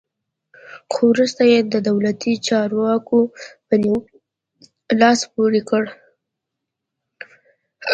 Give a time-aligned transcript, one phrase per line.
[0.91, 3.19] خو وروسته یې د دولتي چارواکو
[3.67, 4.13] په نیولو
[5.01, 5.83] لاس پورې کړ.